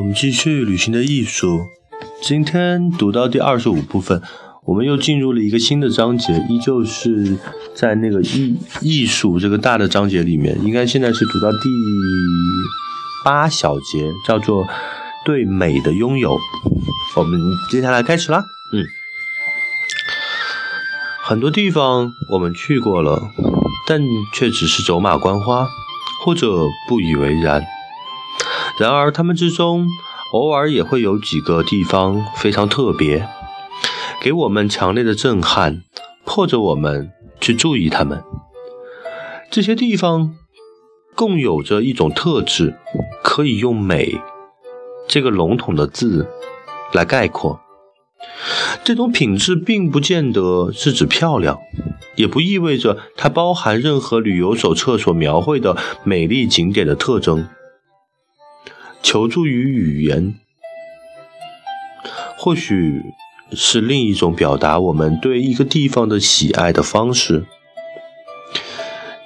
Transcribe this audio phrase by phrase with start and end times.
[0.00, 1.66] 我们继续旅行的艺术。
[2.22, 4.22] 今天读到第二十五部分，
[4.64, 7.36] 我们又进入了一个新的章节，依旧是
[7.74, 10.58] 在那个艺艺术这个大的章节里面。
[10.64, 11.68] 应该现在是读到第
[13.22, 14.66] 八小节，叫做
[15.26, 16.34] 对美的拥有。
[17.16, 17.38] 我们
[17.70, 18.42] 接下来开始啦。
[18.72, 18.82] 嗯，
[21.22, 23.20] 很多地方我们去过了，
[23.86, 24.00] 但
[24.32, 25.68] 却只是走马观花，
[26.24, 27.62] 或者不以为然。
[28.80, 29.86] 然而，他们之中
[30.32, 33.28] 偶尔也会有几个地方非常特别，
[34.22, 35.82] 给我们强烈的震撼，
[36.24, 37.12] 迫着我们
[37.42, 38.24] 去注意它们。
[39.50, 40.34] 这些地方
[41.14, 42.78] 共有着一种特质，
[43.22, 44.18] 可以用“美”
[45.06, 46.26] 这个笼统的字
[46.94, 47.60] 来概括。
[48.82, 51.58] 这种品质并不见得是指漂亮，
[52.16, 57.46] 也不意味着它包含任何旅游手册所描绘的美丽景点的特征。
[59.02, 60.34] 求助于语言，
[62.36, 63.02] 或许
[63.52, 67.44] 是另一种表达我们对一个地方的喜爱的方式。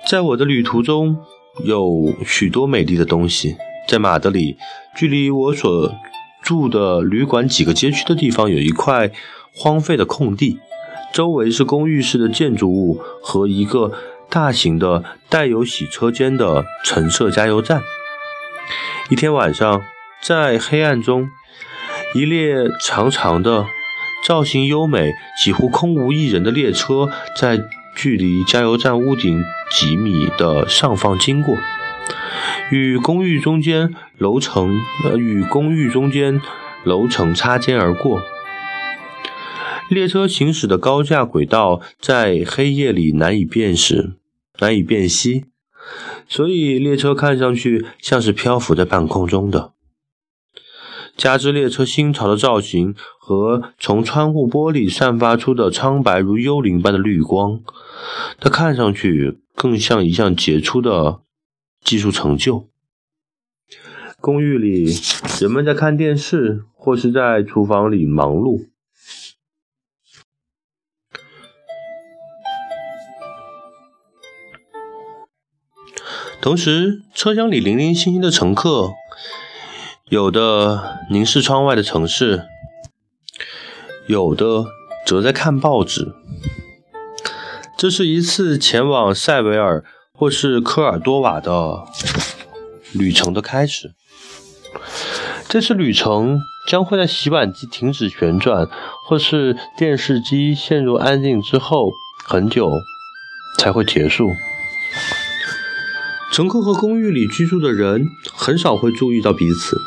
[0.07, 1.19] 在我的旅途中，
[1.65, 3.57] 有许多美丽的东西。
[3.87, 4.57] 在马德里，
[4.97, 5.95] 距离我所
[6.43, 9.11] 住的旅馆几个街区的地方，有一块
[9.55, 10.59] 荒废的空地，
[11.13, 13.93] 周围是公寓式的建筑物和一个
[14.31, 17.83] 大型的带有洗车间的橙色加油站。
[19.11, 19.83] 一天晚上，
[20.23, 21.29] 在黑暗中，
[22.15, 23.67] 一列长长的、
[24.25, 27.61] 造型优美、几乎空无一人的列车在
[27.95, 31.55] 距离加油站屋顶几米的上方经过，
[32.71, 36.41] 与公寓中间楼层呃与公寓中间
[36.83, 38.23] 楼层擦肩而过。
[39.91, 44.15] 列车行驶的高架轨道在黑夜里难以辨识、
[44.61, 45.45] 难以辨析。
[46.29, 49.73] 所以列车看上去像是漂浮在半空中的，
[51.17, 57.61] 加之列车新潮的造型和从窗户玻璃散发出的苍白如幽灵般的绿光，
[58.41, 61.21] 它看上去更像一项杰出的
[61.83, 62.69] 技术成就。
[64.21, 64.87] 公寓里，
[65.41, 68.69] 人们在看电视，或是在厨房里忙碌。
[76.45, 78.93] 同时，车厢里零零星星的乘客，
[80.11, 82.45] 有的凝视窗外的城市，
[84.07, 84.67] 有的
[85.07, 86.13] 则在看报纸。
[87.79, 91.87] 这是一次前往塞维尔或是科尔多瓦的
[92.93, 93.95] 旅程的开始。
[95.49, 96.39] 这次旅程
[96.69, 98.69] 将会在洗碗机停止旋转，
[99.09, 101.91] 或是电视机陷入安静之后
[102.27, 102.71] 很久
[103.57, 104.29] 才会结束。
[106.35, 109.81] 乘客和公寓里居住的人很少会注意到彼此，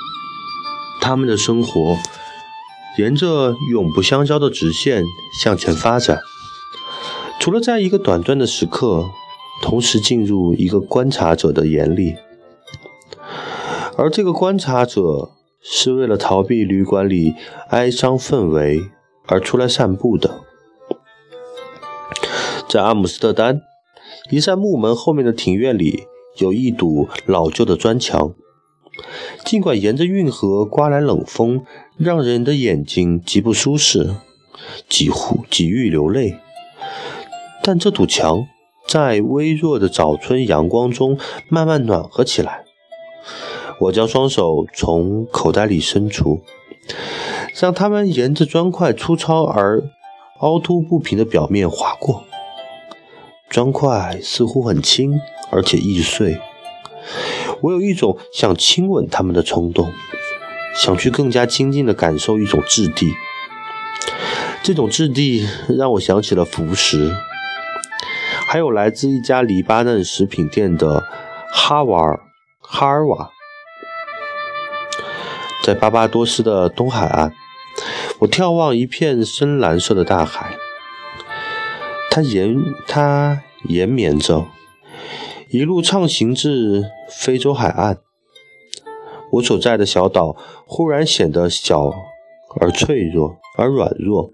[1.02, 1.98] 他们的生活
[2.98, 5.04] 沿着永不相交的直线
[5.44, 6.22] 向前发展，
[7.38, 9.10] 除了在一个短暂的时刻
[9.62, 12.16] 同时进入一个观察者的眼里，
[13.98, 15.32] 而这个观察者
[15.62, 17.36] 是为了逃避旅馆里
[17.72, 18.90] 哀伤氛围
[19.26, 20.40] 而出来散步的。
[22.70, 23.60] 在阿姆斯特丹，
[24.32, 26.08] 一扇木门后面的庭院里。
[26.38, 28.34] 有一堵老旧的砖墙，
[29.46, 31.64] 尽管沿着运河刮来冷风，
[31.98, 34.16] 让人的眼睛极不舒适，
[34.88, 36.38] 几乎几欲流泪，
[37.64, 38.46] 但这堵墙
[38.88, 41.18] 在微弱的早春阳光中
[41.50, 42.64] 慢慢暖和起来。
[43.82, 46.42] 我将双手从口袋里伸出，
[47.60, 49.84] 让它们沿着砖块粗糙而
[50.40, 52.24] 凹凸不平的表面划过。
[53.50, 55.20] 砖块似乎很轻。
[55.50, 56.40] 而且易碎，
[57.62, 59.92] 我有一种想亲吻它们的冲动，
[60.76, 63.14] 想去更加亲近的感受一种质地。
[64.64, 67.16] 这种质地让我想起了浮石，
[68.48, 71.06] 还有来自一家黎巴嫩食品店的
[71.54, 72.20] 哈瓦尔
[72.60, 73.30] 哈尔瓦。
[75.64, 77.34] 在巴巴多斯的东海岸，
[78.20, 80.56] 我眺望一片深蓝色的大海，
[82.10, 84.48] 它延它延绵着。
[85.50, 88.00] 一路畅行至非洲海岸，
[89.32, 90.36] 我所在的小岛
[90.66, 91.94] 忽然显得小
[92.60, 94.32] 而脆弱而软弱。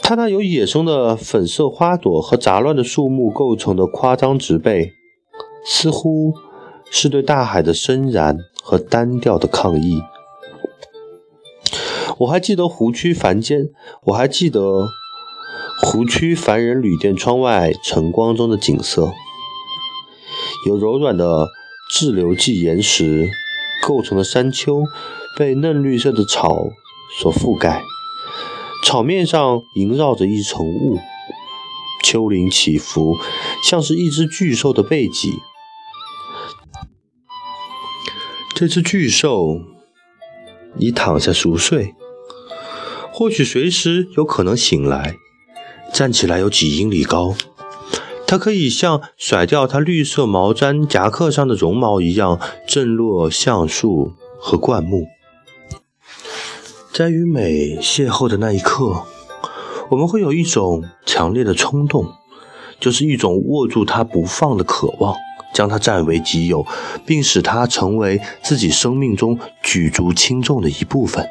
[0.00, 4.92] 它那由野生的粉色花朵和杂乱的树木构成的夸张植被，
[5.66, 6.34] 似乎
[6.90, 10.00] 是对大海的深然和单调的抗议。
[12.18, 13.70] 我还记得湖区凡间，
[14.04, 14.86] 我还记得
[15.82, 19.12] 湖区凡人旅店窗外晨光中的景色。
[20.66, 21.48] 有柔软的
[21.90, 23.28] 滞留剂岩石
[23.82, 24.84] 构成的山丘
[25.36, 26.70] 被嫩绿色的草
[27.20, 27.82] 所覆盖，
[28.82, 30.98] 草面上萦绕着一层雾，
[32.02, 33.14] 丘陵起伏，
[33.62, 35.34] 像是一只巨兽的背脊。
[38.54, 39.60] 这只巨兽
[40.78, 41.94] 已躺下熟睡，
[43.12, 45.16] 或许随时有可能醒来，
[45.92, 47.34] 站起来有几英里高。
[48.34, 54.10] 它可以像甩掉它绿色毛毡夹克上的绒毛一样，震落橡树
[54.40, 55.06] 和灌木。
[56.92, 59.04] 在与美邂逅的那一刻，
[59.88, 62.12] 我们会有一种强烈的冲动，
[62.80, 65.14] 就是一种握住它不放的渴望，
[65.52, 66.66] 将它占为己有，
[67.06, 71.24] 并使它成为自己生命中举足轻重的一部分。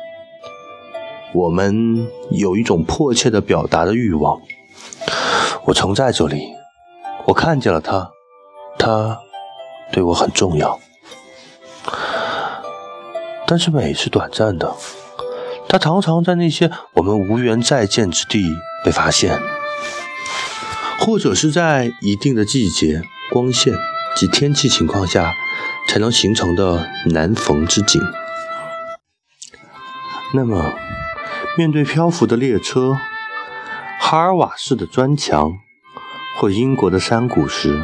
[1.33, 4.39] 我们有一种迫切的表达的欲望。
[5.65, 6.62] 我曾在这里。
[7.25, 8.12] 我看见了他，
[8.78, 9.20] 他
[9.92, 10.80] 对我很重要，
[13.48, 14.75] 但是美是短暂的，
[15.70, 18.44] 它常常在那些我们无缘再见之地
[18.84, 19.40] 被发现，
[21.00, 23.74] 或者是在一定的季节、光线
[24.16, 25.34] 及天气情况下
[25.88, 28.02] 才能形成的难逢之景。
[30.34, 30.74] 那么，
[31.58, 32.98] 面对漂浮的列车、
[34.00, 35.60] 哈尔瓦式的砖墙。
[36.35, 37.83] 或英国的山谷时，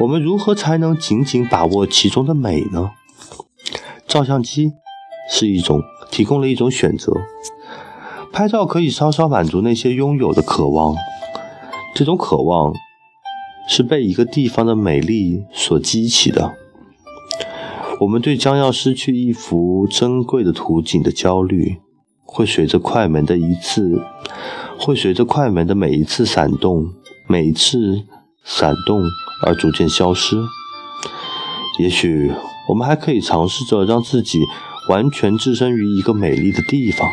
[0.00, 2.90] 我们如何才能紧紧把握其中的美呢？
[4.08, 4.72] 照相机
[5.30, 7.12] 是一种提供了一种选择，
[8.32, 10.96] 拍照可以稍稍满足那些拥有的渴望。
[11.94, 12.72] 这种渴望
[13.68, 16.54] 是被一个地方的美丽所激起的。
[18.00, 21.76] 我们对将要失去一幅珍贵的图景的焦虑，
[22.24, 24.02] 会随着快门的一次，
[24.78, 26.92] 会随着快门的每一次闪动。
[27.26, 28.04] 每次
[28.44, 29.02] 闪动
[29.44, 30.36] 而逐渐消失。
[31.78, 32.32] 也许
[32.68, 34.38] 我们还可以尝试着让自己
[34.88, 37.08] 完全置身于一个美丽的地方，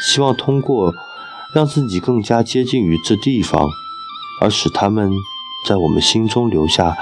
[0.00, 0.94] 希望通过
[1.54, 3.68] 让自己更加接近于这地方，
[4.40, 5.12] 而使他们
[5.66, 6.96] 在我们心中留下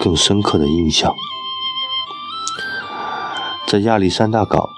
[0.00, 1.14] 更深刻的印象。
[3.66, 4.68] 在亚历山大港，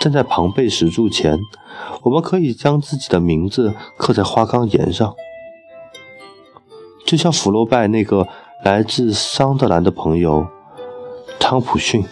[0.00, 1.40] 站在庞贝石柱前，
[2.02, 5.14] 我们可以将自己的名字刻在花岗岩上。
[7.12, 8.26] 就像福楼拜那个
[8.64, 10.46] 来自桑德兰的朋友
[11.38, 12.02] 汤普逊，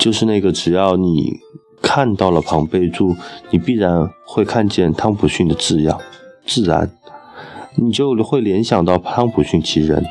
[0.00, 1.38] 就是那个只要你
[1.80, 3.14] 看到了庞贝柱，
[3.50, 5.96] 你必然会看见汤普逊的字样，
[6.44, 6.90] 自然
[7.76, 10.04] 你就会联想到汤普逊其人。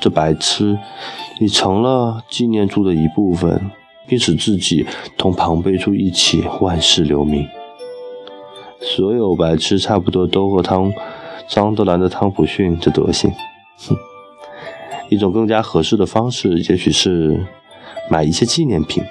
[0.00, 0.76] 这白痴，
[1.40, 3.70] 你成了纪念柱的一部分，
[4.08, 4.84] 并使自己
[5.16, 7.46] 同庞贝柱一起万世留名。
[8.80, 10.92] 所有白痴差不多都和汤
[11.48, 13.30] 张德兰的汤普逊这德行。
[13.88, 13.96] 哼，
[15.08, 17.46] 一种更加合适的方式，也许是
[18.10, 19.04] 买一些纪念品，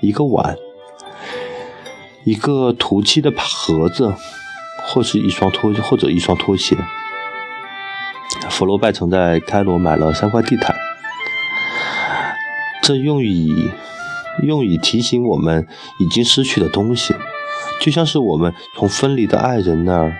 [0.00, 0.56] 一个碗，
[2.24, 4.12] 一个涂漆的盒子，
[4.88, 6.76] 或是一双拖或者一双拖鞋。
[8.50, 10.74] 弗罗拜曾在开罗买了三块地毯，
[12.82, 13.70] 这用以
[14.42, 15.66] 用以提醒我们
[15.98, 17.14] 已经失去的东西。
[17.80, 20.16] 就像是我们从分离的爱人那儿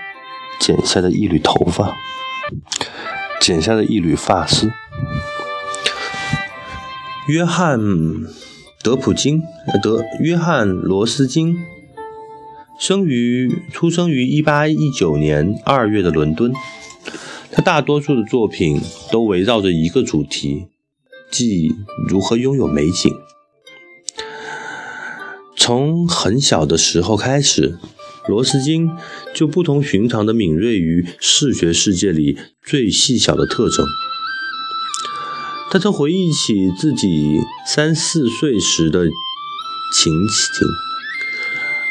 [0.60, 1.96] 剪下的一缕头发，
[3.40, 4.70] 剪下的一缕发丝。
[7.28, 7.80] 约翰·
[8.84, 9.42] 德普金，
[9.82, 11.58] 德约翰·罗斯金，
[12.78, 16.52] 生于出生于1819年2月的伦敦。
[17.50, 20.66] 他大多数的作品都围绕着一个主题，
[21.30, 21.74] 即
[22.08, 23.12] 如何拥有美景。
[25.56, 27.78] 从很小的时候开始，
[28.28, 28.90] 罗斯金
[29.34, 33.84] 就不同寻常的敏锐于视觉世界里最细小的特征。
[35.70, 39.06] 他曾回忆起自己三四岁时的
[39.94, 40.66] 情景：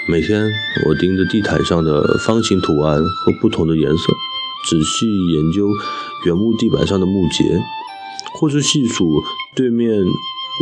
[0.07, 0.50] 每天
[0.88, 4.03] 我盯着地毯上的方形图案和不同的颜色，
[4.69, 5.69] 仔细研究
[6.25, 7.62] 原木地板上的木结，
[8.34, 9.22] 或是细数
[9.53, 10.01] 对面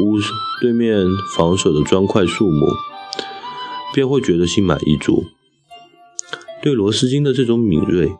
[0.01, 0.17] 屋
[0.61, 1.05] 对面
[1.35, 2.65] 房舍的砖块数目。
[3.93, 5.23] 便会觉得心满意足。
[6.63, 8.11] 对罗斯金的这种敏锐，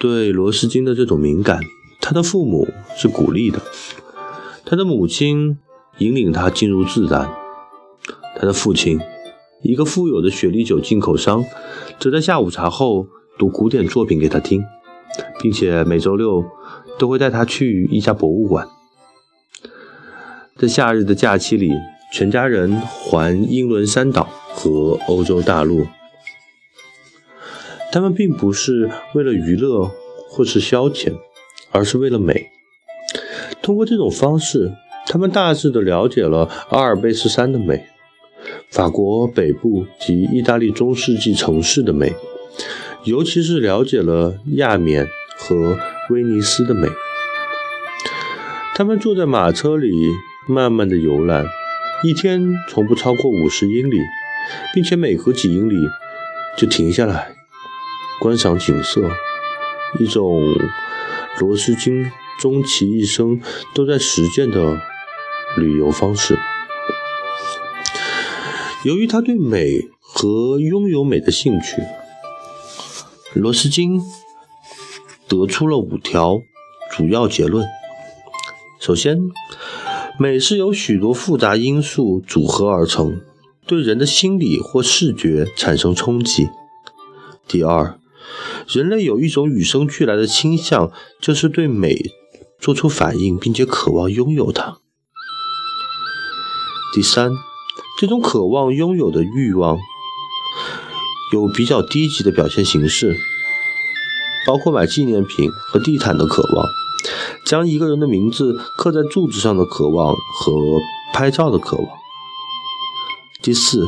[0.00, 1.60] 对罗斯金的这种敏感，
[2.00, 2.66] 他的父母
[2.96, 3.60] 是鼓励的，
[4.64, 5.58] 他的母亲
[5.98, 7.30] 引领他进入自然，
[8.36, 8.98] 他的父亲，
[9.62, 11.44] 一个富有的雪莉酒进口商，
[12.00, 14.64] 则在下午茶后读古典作品给他听，
[15.42, 16.44] 并且每周六
[16.98, 18.66] 都会带他去一家博物馆。
[20.56, 21.70] 在夏日的假期里。
[22.14, 25.84] 全家人环英伦三岛和欧洲大陆，
[27.90, 29.90] 他们并不是为了娱乐
[30.28, 31.12] 或是消遣，
[31.72, 32.52] 而是为了美。
[33.60, 34.72] 通过这种方式，
[35.08, 37.84] 他们大致的了解了阿尔卑斯山的美，
[38.70, 42.14] 法国北部及意大利中世纪城市的美，
[43.02, 45.76] 尤其是了解了亚冕和
[46.10, 46.86] 威尼斯的美。
[48.76, 49.90] 他们坐在马车里，
[50.46, 51.44] 慢慢的游览，
[52.02, 53.98] 一天从不超过五十英里，
[54.74, 55.74] 并且每隔几英里
[56.56, 57.34] 就停下来
[58.20, 59.00] 观赏景色，
[59.98, 60.42] 一种
[61.38, 63.40] 罗斯金终其一生
[63.74, 64.78] 都在实践的
[65.56, 66.38] 旅游方式。
[68.84, 71.82] 由于他对美和拥有美的兴趣，
[73.32, 73.98] 罗斯金
[75.26, 76.42] 得出了五条
[76.90, 77.66] 主要结论。
[78.78, 79.18] 首先，
[80.16, 83.20] 美是由许多复杂因素组合而成，
[83.66, 86.48] 对人的心理或视觉产生冲击。
[87.48, 87.98] 第二，
[88.68, 91.96] 人类有一种与生俱来的倾向，就是对美
[92.60, 94.78] 做出反应，并且渴望拥有它。
[96.94, 97.32] 第三，
[97.98, 99.76] 这种渴望拥有的欲望
[101.32, 103.16] 有比较低级的表现形式，
[104.46, 106.83] 包括买纪念品和地毯的渴望。
[107.44, 110.52] 将一个人的名字刻在柱子上的渴望和
[111.12, 111.86] 拍照的渴望。
[113.42, 113.86] 第四，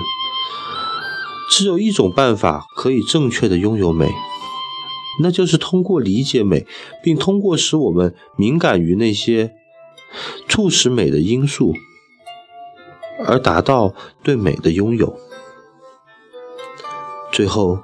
[1.50, 4.12] 只有一种办法可以正确的拥有美，
[5.23, 6.66] 那就是通过理解美，
[7.02, 9.52] 并通过使我们敏感于那些
[10.46, 11.73] 促使美的因素，
[13.26, 15.18] 而达到对美的拥有。
[17.32, 17.80] 最后，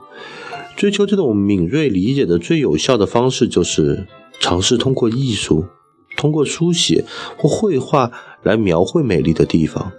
[0.77, 4.07] 追求这种敏锐理解的最有效的方式就是。
[4.43, 5.65] 尝试通过艺术，
[6.17, 7.05] 通过书写
[7.39, 8.11] 或绘画
[8.43, 9.93] 来描绘美丽的地方，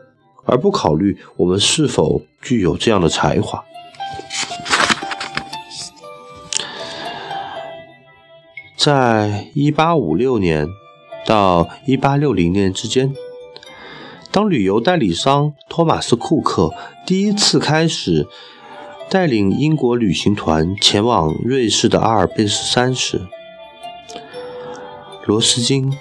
[0.43, 3.63] 而不考虑我们是否具有这样的才华。
[8.75, 10.67] 在一八五六年
[11.25, 13.15] 到一八六零年之间，
[14.29, 16.73] 当旅游代理商托马斯·库克
[17.05, 18.27] 第一次开始
[19.09, 23.21] 带领英国旅行团前往瑞士的阿尔卑斯山时，
[25.25, 25.97] 罗斯金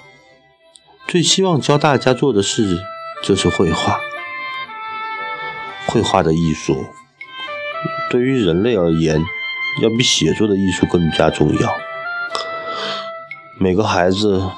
[1.07, 2.83] 最希望教大家做的事
[3.23, 4.01] 就是绘画。
[5.87, 6.85] 绘画的艺术
[8.09, 9.23] 对于人类而言，
[9.81, 11.73] 要比写作的艺术更加重要。
[13.57, 14.49] 每个孩子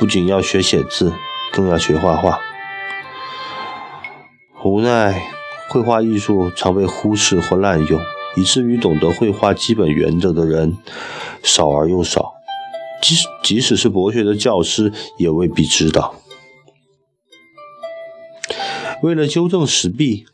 [0.00, 1.12] 不仅要学写字，
[1.52, 2.40] 更要学画画。
[4.64, 5.30] 无奈，
[5.68, 8.00] 绘画艺术常被忽视或滥用，
[8.34, 10.76] 以至于懂得绘画基本原则的人
[11.44, 12.35] 少而又少。
[13.02, 16.14] 即使即使是博学的教师，也未必知道。
[19.02, 20.24] 为了纠正时弊，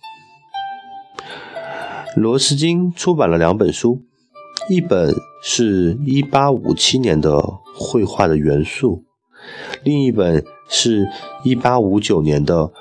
[2.16, 4.02] 罗斯金出版了两本书，
[4.70, 7.30] 一本是一八五七年的
[7.74, 9.04] 《绘画的元素》，
[9.82, 11.08] 另一本是
[11.42, 12.66] 一八五九年的《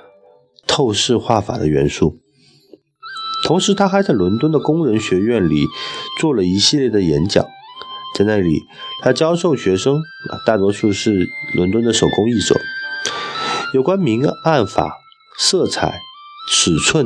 [0.68, 2.12] 透视画法的元素》。
[3.48, 5.66] 同时，他还在伦敦的工人学院里
[6.20, 7.44] 做了一系列的演讲。
[8.16, 8.66] 在那里，
[9.02, 12.56] 他教授学生，啊大多数是伦敦的手工艺者，
[13.74, 14.98] 有关明暗法、
[15.38, 16.00] 色彩、
[16.50, 17.06] 尺寸、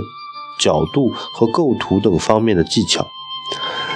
[0.60, 3.08] 角度和构图等方面的技巧。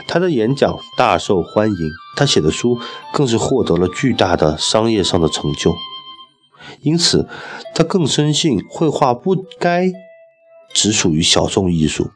[0.08, 2.80] 他的演讲大受欢迎，他写的书
[3.12, 5.76] 更是获得了巨大的商业上的成就。
[6.82, 7.28] 因此，
[7.76, 9.92] 他更深信绘画不该
[10.74, 12.12] 只属于小众艺术。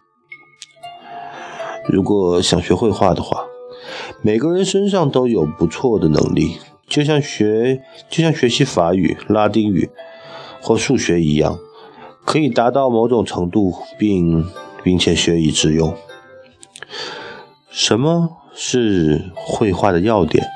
[1.87, 3.45] 如果想学绘画的话，
[4.25, 9.89] 每个人身上都有不错的能力，就像学就像学习法语、拉丁语
[10.61, 11.59] 或数学一样，
[12.23, 14.45] 可以达到某种程度，并
[14.81, 15.93] 并且学以致用。
[17.69, 20.47] 什么是绘画的要点？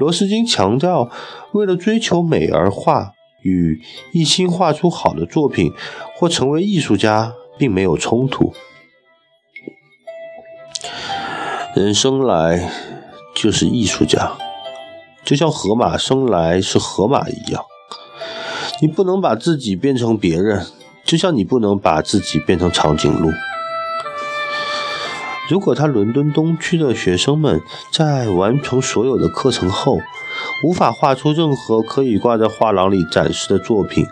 [0.00, 1.10] 罗斯金强调，
[1.52, 3.12] 为了追求美而画，
[3.42, 3.82] 与
[4.14, 5.70] 一心画出好的作品
[6.16, 8.54] 或成为艺术家并没有冲突。
[11.74, 12.70] 人生来
[13.34, 14.32] 就是艺术家，
[15.24, 17.64] 就像河马生来是河马一样。
[18.82, 20.66] 你不能把自己变成别人，
[21.02, 23.30] 就像你不能把自己变成长颈鹿。
[25.48, 29.96] 如果他伦敦东区的学生们在完成所有的课程后，
[30.64, 34.06] 无法画出任何可以挂在画廊里展示的作品，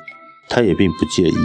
[0.48, 1.36] 他也并不介意。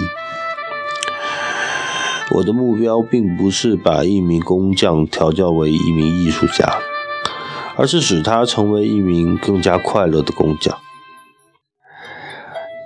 [2.31, 6.79] 我的目标并不是把一名工匠调教为一名艺术家，
[7.77, 10.77] 而是使他成为一名更加快乐的工匠。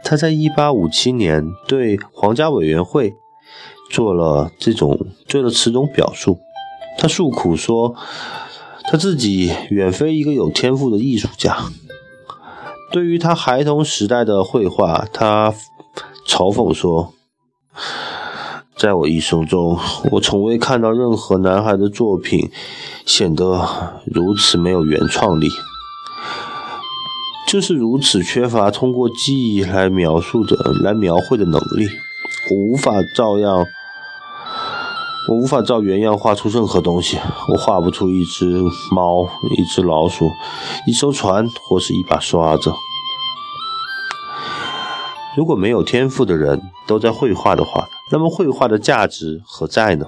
[0.04, 3.14] 他在1857年对皇家委员会
[3.90, 6.40] 做了这种做了此种表述。
[6.98, 7.96] 他诉苦说，
[8.84, 11.58] 他自己远非一个有天赋的艺术家，
[12.92, 15.54] 对于他孩童时代的绘画，他
[16.28, 17.14] 嘲讽说
[18.80, 19.78] ：“在我一生中，
[20.10, 22.50] 我从未看到任何男孩的作品
[23.06, 23.68] 显得
[24.06, 25.50] 如此没有原创力，
[27.46, 31.90] 就是如此缺乏通过记忆来描述的、来描绘的能力。
[32.50, 33.66] 我无法照样。”
[35.28, 37.20] 我无法照原样画出任何东西，
[37.50, 40.32] 我画不出一只猫、一只老鼠、
[40.88, 42.72] 一艘船或是一把刷子。
[45.40, 50.08] 如果没有天赋的人都在绘画的话，那么绘画的价值何在呢？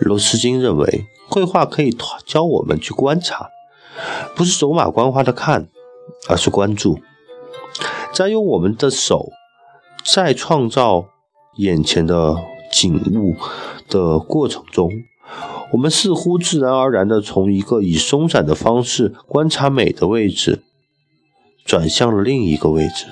[0.00, 3.48] 罗斯金认为，绘画可以教我们去观察，
[4.36, 5.66] 不是走马观花的看，
[6.28, 6.98] 而是关注，
[8.12, 9.30] 再用我们的手
[10.04, 11.06] 再创造
[11.56, 12.36] 眼前的。
[12.70, 13.34] 景物
[13.88, 14.90] 的过程中，
[15.72, 20.62] 我们似乎自然而然地从一个以松散的方式观察美的位置，
[21.64, 23.06] 转向了另一个位置。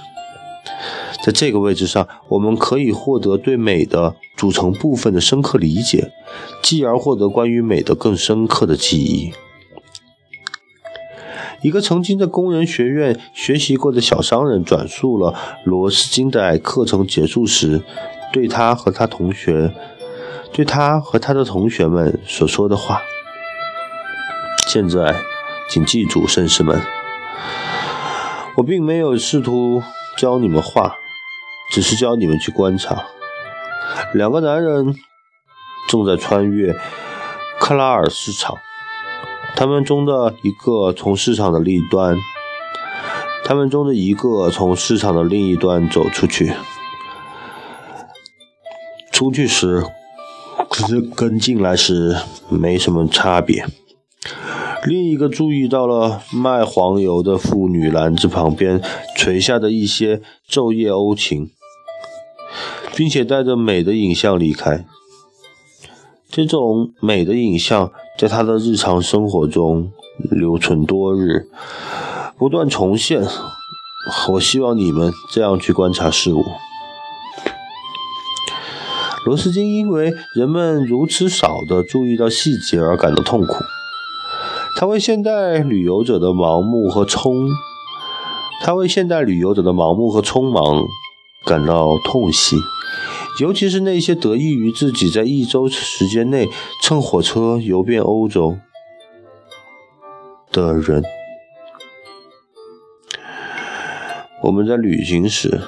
[1.25, 6.13] 在这个位置上，我们可以获得对美的组成部分的深刻理解，
[6.63, 9.33] 继而获得关于美的更深刻的记忆。
[11.63, 17.83] 一个曾经在工人学院学习过的小商人转述了罗斯金在课程结束时。
[18.33, 19.73] 对他和他同学，
[20.53, 23.01] 对他和他的同学们所说的话。
[24.67, 25.15] 现在，
[25.71, 26.79] 请记住，绅士们，
[28.59, 29.83] 我并没有试图
[30.17, 30.97] 教你们画，
[31.71, 33.07] 只是教你们去观察。
[34.15, 34.95] 两个男人
[35.89, 36.75] 正在穿越
[37.61, 38.57] 克拉尔市场，
[39.55, 42.17] 他们中的一个从市场的另一端，
[43.45, 46.53] 他们中的一个从市场的另一端走出去。
[49.13, 49.83] 出去时，
[50.69, 52.17] 可是跟进来时
[52.49, 53.67] 没什么差别。
[54.87, 58.81] 另一个注意到了卖黄油的妇女篮子旁边
[59.17, 61.51] 垂下的一些昼夜欧芹，
[62.95, 64.85] 并且带着美的影像离开。
[66.31, 69.91] 这种美的影像在他的日常生活中
[70.31, 71.49] 留存多日，
[72.39, 73.27] 不断重现。
[74.31, 76.45] 我希望你们这样去观察事物。
[79.25, 83.55] 罗斯金因为人们如此少的注意到细节而感到痛苦，
[84.79, 87.49] 他为现代旅游者的盲目和匆，
[88.63, 90.85] 他为现代旅游者的盲目和匆忙
[91.47, 92.57] 感到痛惜，
[93.41, 96.47] 尤其是那些得益于自己在一周时间内
[96.83, 98.59] 乘火车游遍欧洲
[100.53, 101.03] 的人。
[104.43, 105.63] 我们在旅行时。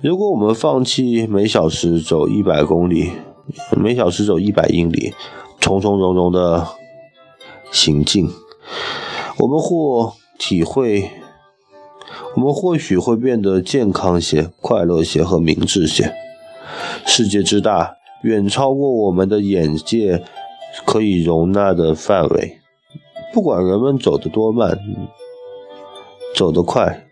[0.00, 3.12] 如果我们放弃每小时走一百公里，
[3.76, 5.12] 每小时走一百英里，
[5.60, 6.66] 从从容容的
[7.76, 8.30] 行进，
[9.36, 11.10] 我们或体会，
[12.34, 16.14] 我们或许会变得健康些、快乐些和明智些。
[17.04, 20.24] 世界之大，远超过我们的眼界
[20.86, 22.58] 可以容纳的范围。
[23.34, 24.78] 不管人们走得多慢，
[26.34, 27.06] 走得快，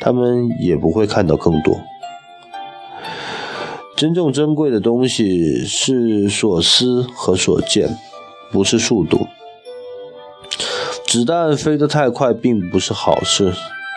[0.00, 1.80] 他们也不会看到更多。
[3.96, 7.96] 真正珍贵的东西是所思和所见，
[8.50, 9.28] 不是速度。
[11.12, 13.52] 子弹飞得太快并不是好事。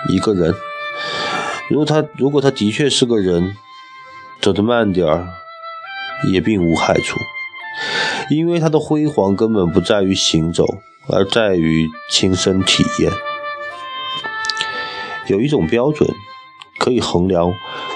[0.10, 0.54] 一个人，
[1.70, 3.56] 如果他如果他的确是个人，
[4.42, 5.26] 走得慢点儿
[6.34, 7.18] 也并无害处，
[8.30, 10.66] 因为他的辉煌根本不在于行走，
[11.08, 13.10] 而在于亲身体验。
[15.28, 16.10] 有一种标准。
[16.78, 17.54] 可以衡量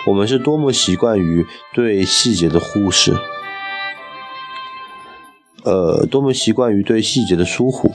[0.07, 3.13] 我们是多么习惯于对细节的忽视，
[5.63, 7.91] 呃，多么习惯于对细节的疏忽。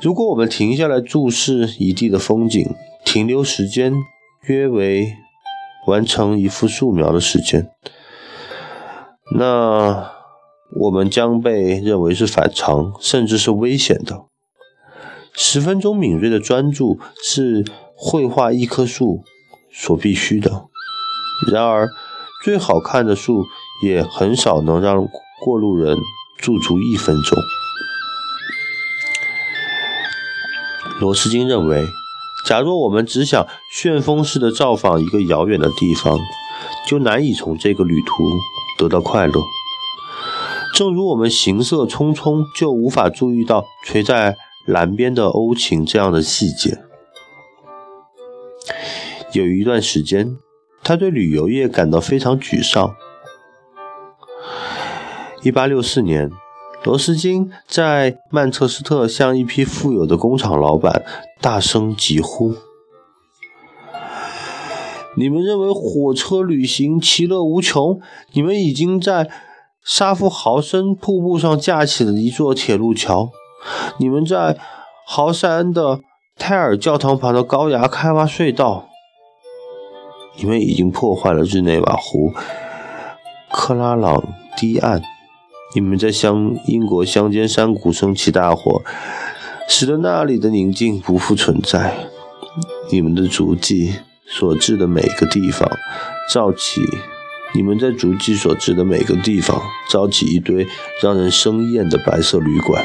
[0.00, 3.92] 如果我们停下来注视一地的风景，停留时间
[4.46, 5.14] 约为
[5.86, 7.70] 完成一幅素描的时间，
[9.36, 10.10] 那
[10.80, 14.24] 我们将被认为是反常，甚至是危险的。
[15.34, 17.64] 十分钟敏锐的专注是。
[18.00, 19.24] 绘画一棵树
[19.72, 20.68] 所必须的。
[21.50, 21.88] 然而，
[22.44, 23.42] 最好看的树
[23.84, 25.08] 也很少能让
[25.44, 25.98] 过路人
[26.38, 27.36] 驻足一分钟。
[31.00, 31.86] 罗斯金认为，
[32.44, 36.18] 假若我们只想旋风式的造访一个遥远的地方，
[36.86, 38.12] 就难以从这个旅途
[38.76, 39.40] 得到快乐。
[40.74, 46.78] 正如我们行色匆匆，就无法注意到垂在蓝边的欧芹这样的细节。
[49.32, 50.36] 有一段时间，
[50.82, 52.94] 他对旅游业感到非常沮丧。
[55.42, 56.30] 1864年，
[56.84, 61.04] 罗斯金在曼彻斯特向一批富有的工厂老板
[61.40, 62.54] 大声疾呼
[65.18, 68.00] ：“你们认为火车旅行其乐无穷？
[68.32, 69.28] 你们已经在
[69.84, 73.30] 沙夫豪森瀑布上架起了一座铁路桥，
[73.98, 74.56] 你们在
[75.04, 76.00] 豪塞恩的
[76.36, 78.88] 泰尔教堂旁的高崖开挖隧道，
[80.36, 82.32] 你们已经破坏了日内瓦湖
[83.50, 84.22] 克拉朗
[84.56, 85.02] 堤岸。”
[85.74, 88.82] 你们在乡英国乡间山谷升起大火，
[89.68, 92.08] 使得那里的宁静不复存在。
[92.90, 93.92] 你们的足迹
[94.26, 95.70] 所至的每个地方，
[96.32, 96.80] 造起
[97.54, 100.66] 你们在足迹所至的每个地方，造起一堆
[101.02, 102.82] 让人生厌的白色旅馆。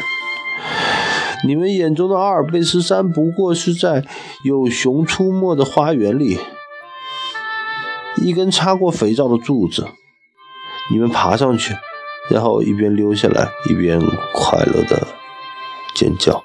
[1.45, 4.05] 你们眼中的阿尔卑斯山，不过是在
[4.43, 6.37] 有熊出没的花园里
[8.21, 9.87] 一根插过肥皂的柱子。
[10.91, 11.73] 你们爬上去。
[12.29, 13.99] 然后一边溜下来，一边
[14.33, 15.07] 快乐的
[15.95, 16.43] 尖叫。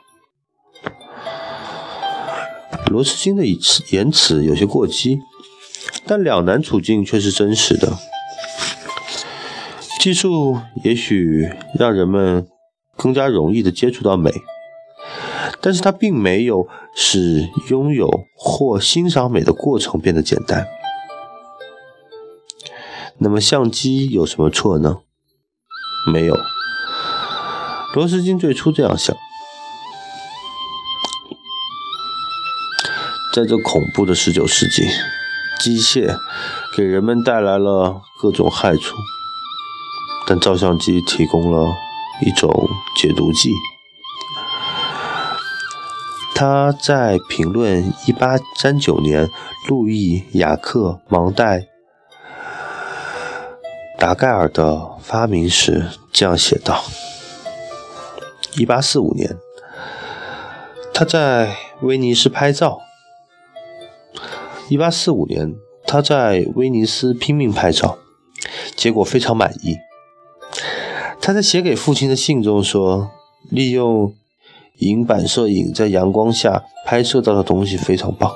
[2.90, 3.44] 罗斯金的
[3.90, 5.20] 言辞有些过激，
[6.06, 7.92] 但两难处境却是真实的。
[10.00, 12.46] 技术也许让人们
[12.96, 14.30] 更加容易的接触到美，
[15.60, 20.66] 但是它并没有使拥有或欣赏美的过程变得简单。
[23.18, 25.00] 那么相机有什么错呢？
[26.06, 26.38] 没有，
[27.94, 29.14] 罗斯金最初这样想。
[33.34, 34.88] 在这恐怖的十九世纪，
[35.60, 36.18] 机械
[36.74, 38.96] 给人们带来了各种害处，
[40.26, 41.74] 但照相机提供了
[42.24, 42.50] 一种
[42.96, 43.52] 解毒剂。
[46.34, 49.28] 他在评论1839年
[49.68, 51.66] 路易·雅克·芒代。
[53.98, 56.84] 达盖尔的发明时这样写道
[58.56, 59.38] ：1845年，
[60.92, 62.80] 他在威尼斯拍照。
[64.68, 65.54] 1845年，
[65.86, 67.96] 他在威尼斯拼命拍照，
[68.76, 69.78] 结果非常满意。
[71.22, 73.10] 他在写给父亲的信中说
[73.48, 74.14] ：“利用
[74.80, 78.30] 银板摄影在阳光下拍摄到的东西非常棒，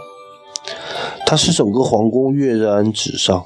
[1.26, 3.44] 它使整个皇宫跃然纸上。”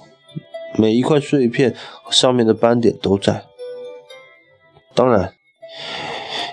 [0.77, 3.45] 每一块碎片和上面的斑点都在，
[4.95, 5.35] 当然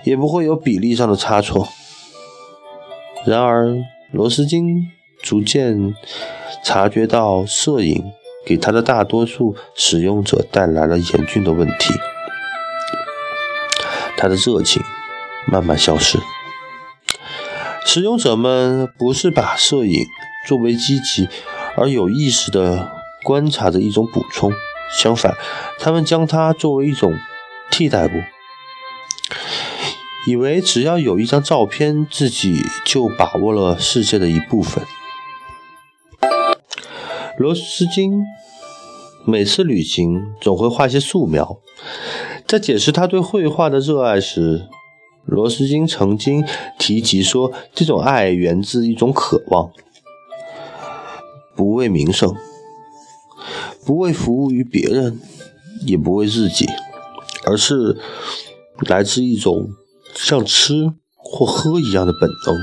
[0.03, 1.67] 也不会有比例上的差错。
[3.25, 3.77] 然而，
[4.11, 5.93] 罗斯金逐渐
[6.63, 8.11] 察觉到，摄影
[8.45, 11.93] 给他的大多数使用者带来了严峻的问题。
[14.15, 14.81] 他的热情
[15.47, 16.17] 慢慢消失，
[17.85, 20.05] 使用者们不是把摄影
[20.47, 21.27] 作为积极
[21.75, 23.02] 而有意识的。
[23.23, 24.51] 观察的一种补充，
[24.99, 25.33] 相反，
[25.79, 27.17] 他们将它作为一种
[27.71, 28.11] 替代物，
[30.27, 34.83] 以为只要有一张照片，自己就把握了世界的一部分。
[37.39, 38.23] 罗斯金
[39.25, 41.57] 每次旅行总会画些素描，
[42.45, 44.67] 在解释他对绘画的热爱时，
[45.25, 46.45] 罗斯金曾经
[46.77, 49.71] 提及说，这种爱源自一种渴望，
[51.55, 52.35] 不为名声。
[53.85, 55.19] 不为服务于别人，
[55.85, 56.65] 也不为自己，
[57.45, 57.97] 而是
[58.87, 59.69] 来自一种
[60.15, 62.57] 像吃或喝一样的本能。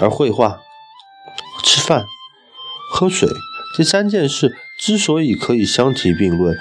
[0.00, 0.60] 而绘画、
[1.64, 2.04] 吃饭、
[2.92, 3.28] 喝水
[3.76, 6.56] 这三件事之所以可以相提并论，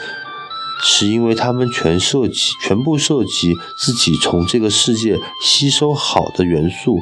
[0.81, 6.97] 是因为它们全涉及、全部涉及自己从这个世界吸收好的元素，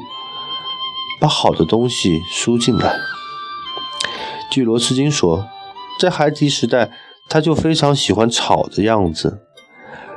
[1.19, 3.14] 把好的东西输进来。
[4.55, 5.49] 据罗斯金说，
[5.99, 6.89] 在孩提时代，
[7.27, 9.39] 他就非常喜欢草的样子，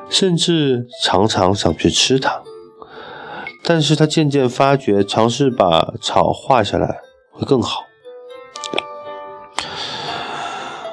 [0.08, 2.40] 甚至常常想去吃它。
[3.64, 6.98] 但是他渐渐发觉，尝试把草画下来
[7.32, 7.80] 会更好。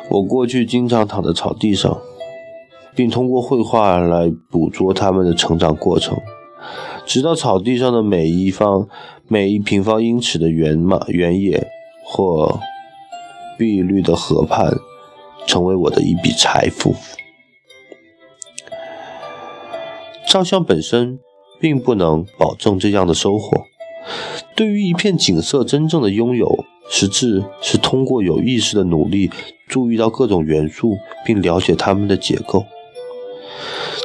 [0.10, 2.02] 我过去经常躺在草地上，
[2.96, 6.18] 并通过绘画来捕捉它们的成长过程，
[7.06, 8.88] 直到草地上的每一方、
[9.28, 11.68] 每一平方英尺的原马原野
[12.04, 12.60] 或。
[13.58, 14.74] 碧绿的河畔，
[15.46, 16.96] 成为我的一笔财富。
[20.28, 21.20] 照相本身
[21.60, 23.64] 并不能保证这样的收获。
[24.56, 29.32] 对于一片景色真正的拥有，实质是通过有意识的努力，
[29.68, 32.66] 注意到各种元素，并了解它们的结构。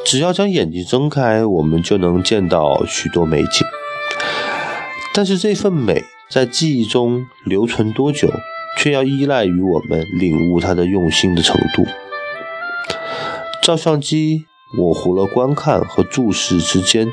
[0.05, 3.67] 只要将眼睛睁开，我们就能见到许多美景。
[5.13, 8.29] 但是这份美在记忆中留存多久？
[8.81, 11.85] 却要依赖于我们领悟它的用心的程度。
[13.63, 17.07] 照相机模糊了观看和注视之间、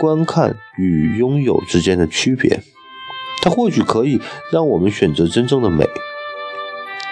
[0.00, 2.60] 观看与拥有之间的区别。
[3.40, 5.86] 它或许可以让我们选择真正的美，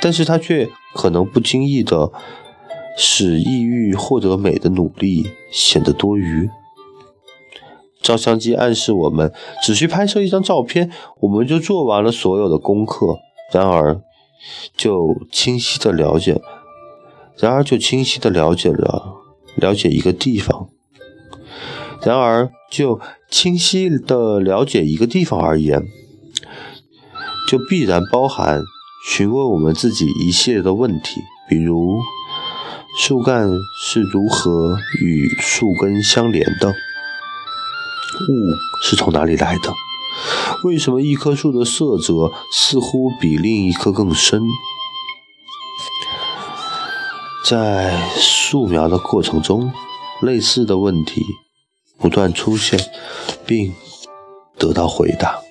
[0.03, 2.11] 但是它却可能不经意的
[2.99, 6.51] 使意欲获得美的努力显得多余。
[8.03, 13.21] 照相机暗示我们，只需拍摄一张照片，我们就做完了所有的功课。
[13.55, 14.01] 然而，
[14.77, 16.43] 就清晰的了解，
[17.39, 19.23] 然而就清晰的了解了
[19.55, 20.69] 了解一个地方。
[22.03, 25.85] 然而，就清晰的了解一个地方而言，
[27.49, 28.61] 就必然包含
[29.09, 32.01] 询问我们自己一系列的问题，比如
[32.99, 33.49] 树干
[33.81, 36.71] 是如何与树根相连的。
[36.71, 38.33] 雾
[38.83, 39.73] 是从哪里来的？
[40.65, 44.43] 为什么一棵树的色泽似乎比另一棵更深？
[47.47, 49.71] 在素描的过程中，
[50.23, 51.23] 类似的问题
[51.99, 52.81] 不断出现，
[53.45, 53.75] 并
[54.57, 55.44] 得到回答。